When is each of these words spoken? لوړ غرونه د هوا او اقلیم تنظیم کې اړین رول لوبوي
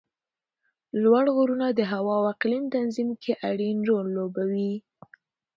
لوړ 1.03 1.25
غرونه 1.35 1.67
د 1.73 1.81
هوا 1.91 2.13
او 2.19 2.23
اقلیم 2.33 2.65
تنظیم 2.75 3.09
کې 3.21 3.31
اړین 3.49 3.77
رول 3.89 4.05
لوبوي 4.17 4.73